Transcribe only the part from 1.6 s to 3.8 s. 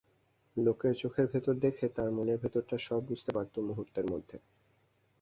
দেখে তার মনের ভেতরটা সব বুঝতে পারতুম